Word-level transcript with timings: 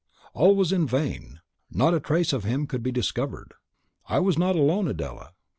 All 0.33 0.55
was 0.55 0.71
in 0.71 0.87
vain; 0.87 1.41
not 1.69 1.93
a 1.93 1.99
trace 1.99 2.33
of 2.33 2.43
him 2.43 2.65
could 2.65 2.81
be 2.81 2.91
discovered. 2.91 3.53
I 4.09 4.17
was 4.17 4.35
not 4.35 4.55
alone, 4.55 4.87
Adela." 4.87 5.33